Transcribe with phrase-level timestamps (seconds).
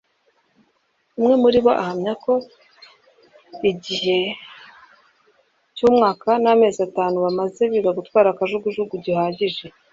[1.17, 2.33] umwe muri bo ahamya ko
[3.59, 4.19] mu gihe
[5.75, 9.65] cy’umwaka n’amezi atanu bamaze biga gutwara kajugujugu gihagije